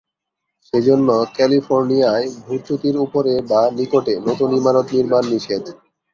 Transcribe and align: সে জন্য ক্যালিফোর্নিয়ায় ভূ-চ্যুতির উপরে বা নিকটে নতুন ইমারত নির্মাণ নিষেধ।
সে 0.65 0.79
জন্য 0.81 1.07
ক্যালিফোর্নিয়ায় 1.35 2.27
ভূ-চ্যুতির 2.39 2.95
উপরে 3.05 3.33
বা 3.49 3.61
নিকটে 3.77 4.13
নতুন 4.27 4.49
ইমারত 4.59 4.87
নির্মাণ 4.95 5.23
নিষেধ। 5.31 5.63